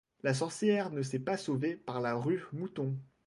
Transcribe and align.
La 0.23 0.33
sorcière 0.33 0.89
ne 0.89 1.03
s'est 1.03 1.19
pas 1.19 1.37
sauvée 1.37 1.75
par 1.75 2.01
la 2.01 2.15
rue 2.15 2.43
Mouton. 2.53 2.97